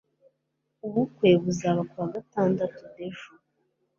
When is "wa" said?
2.01-2.07